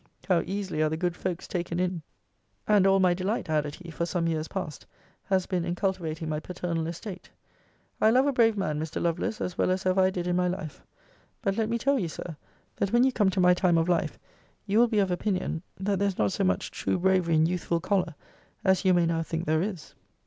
how 0.27 0.41
easily 0.47 0.81
are 0.81 0.89
the 0.89 0.97
good 0.97 1.15
folks 1.15 1.47
taken 1.47 1.79
in!] 1.79 2.01
and 2.67 2.87
all 2.87 2.99
my 2.99 3.13
delight, 3.13 3.51
added 3.51 3.75
he, 3.75 3.91
for 3.91 4.03
some 4.03 4.25
years 4.27 4.47
past, 4.47 4.83
has 5.25 5.45
been 5.45 5.63
in 5.63 5.75
cultivating 5.75 6.27
my 6.27 6.39
paternal 6.39 6.87
estate. 6.87 7.29
I 8.01 8.09
love 8.09 8.25
a 8.25 8.33
brave 8.33 8.57
man, 8.57 8.79
Mr. 8.79 8.99
Lovelace, 8.99 9.39
as 9.41 9.59
well 9.59 9.69
as 9.69 9.85
ever 9.85 10.01
I 10.01 10.09
did 10.09 10.25
in 10.25 10.35
my 10.35 10.47
life. 10.47 10.81
But 11.43 11.55
let 11.55 11.69
me 11.69 11.77
tell 11.77 11.99
you, 11.99 12.07
Sir, 12.09 12.35
that 12.77 12.91
when 12.91 13.03
you 13.03 13.11
come 13.11 13.29
to 13.29 13.39
my 13.39 13.53
time 13.53 13.77
of 13.77 13.87
life, 13.87 14.17
you 14.65 14.79
will 14.79 14.87
be 14.87 14.97
of 14.97 15.11
opinion, 15.11 15.61
that 15.79 15.99
there 15.99 16.07
is 16.07 16.17
not 16.17 16.31
so 16.31 16.43
much 16.43 16.71
true 16.71 16.97
bravery 16.97 17.35
in 17.35 17.45
youthful 17.45 17.79
choler, 17.79 18.15
as 18.65 18.83
you 18.83 18.95
may 18.95 19.05
now 19.05 19.21
think 19.21 19.45
there 19.45 19.61
is. 19.61 19.93